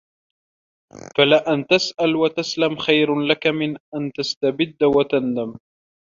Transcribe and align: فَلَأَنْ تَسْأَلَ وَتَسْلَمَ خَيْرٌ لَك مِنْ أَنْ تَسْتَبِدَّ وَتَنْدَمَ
فَلَأَنْ 1.17 1.67
تَسْأَلَ 1.67 2.15
وَتَسْلَمَ 2.15 2.75
خَيْرٌ 2.77 3.15
لَك 3.19 3.47
مِنْ 3.47 3.69
أَنْ 3.95 4.11
تَسْتَبِدَّ 4.17 4.83
وَتَنْدَمَ 4.83 5.57